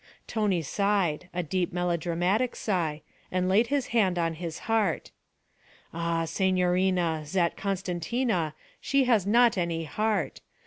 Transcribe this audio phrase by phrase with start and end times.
[0.25, 5.11] Tony sighed a deep melodramatic sigh and laid his hand on his heart.
[5.93, 10.41] 'Ah, signorina, zat Costantina, she has not any heart.